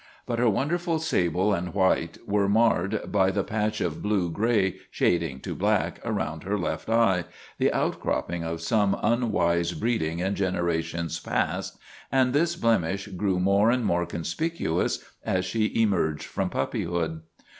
[0.25, 5.21] But her wonderful sable and white were marred by the patch of blue gray shad
[5.21, 7.25] ing to black around her left eye,
[7.59, 11.77] the outcropping of some unwise breeding in generations past,
[12.11, 17.21] and this blemish grew more and more conspicuous as she emerged from puppyhood.